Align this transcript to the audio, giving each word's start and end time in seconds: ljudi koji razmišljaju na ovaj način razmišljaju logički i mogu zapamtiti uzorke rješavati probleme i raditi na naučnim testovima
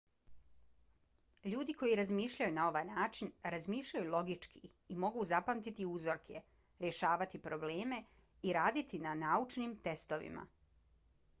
ljudi 1.53 1.73
koji 1.81 1.97
razmišljaju 1.97 2.53
na 2.53 2.63
ovaj 2.69 2.85
način 2.87 3.29
razmišljaju 3.55 4.13
logički 4.15 4.61
i 4.95 4.97
mogu 5.03 5.25
zapamtiti 5.31 5.85
uzorke 5.97 6.41
rješavati 6.85 7.41
probleme 7.45 8.01
i 8.49 8.55
raditi 8.59 9.03
na 9.05 9.13
naučnim 9.25 9.77
testovima 9.89 10.47